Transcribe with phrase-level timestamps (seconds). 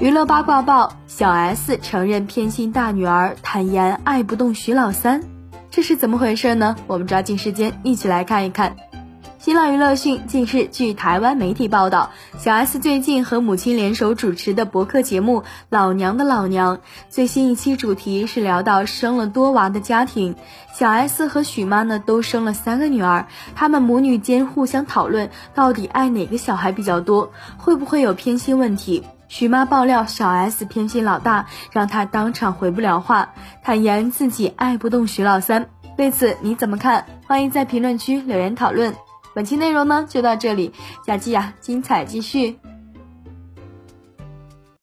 [0.00, 5.20] 娱乐八卦报：小 S 承认偏心大女儿，坦言爱不动徐老三，
[5.72, 6.76] 这是怎么回事呢？
[6.86, 8.76] 我们抓紧时间一起来看一看。
[9.40, 16.76] 新浪娱乐讯，近日据台湾媒体报道，小 S 最近和母亲联手主持的博客节目《老娘的老娘》
[17.08, 20.36] 最新一期主题是聊到生了多娃的家庭。
[20.72, 23.26] 小 S 和许妈呢都生了三个女儿，
[23.56, 29.02] 他们母女间互相讨论到底爱哪个小孩比较多，会不会有偏心问题？
[29.28, 35.68] 徐妈爆料小 S 偏心老大，让她当场回不了话，坦言自己爱不动徐老三。
[35.96, 37.06] 对此你怎么看？
[37.26, 38.94] 欢迎在评论区留言讨论。
[39.34, 40.72] 本期内容呢就到这里，
[41.06, 42.58] 下期呀精彩继续。